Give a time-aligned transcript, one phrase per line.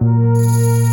[0.00, 0.89] Música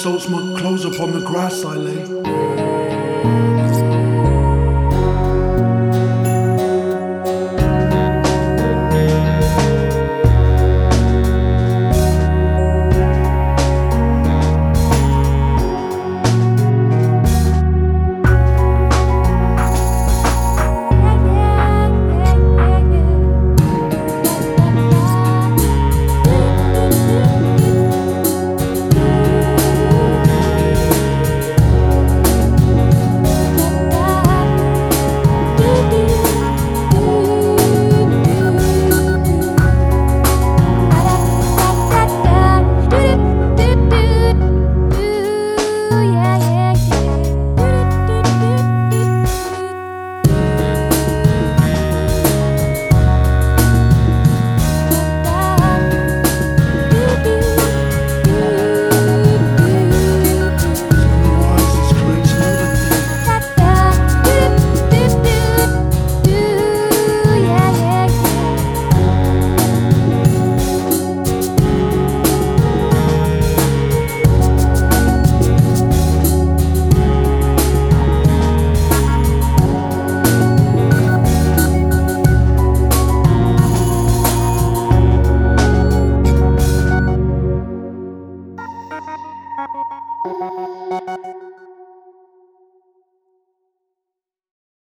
[0.00, 2.89] soaks my clothes upon the grass I lay.